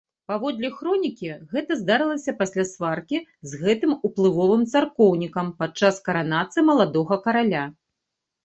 [0.29, 3.17] Паводле хронікі, гэта здарылася пасля сваркі
[3.51, 7.63] з гэтым уплывовым царкоўнікам падчас каранацыі маладога караля.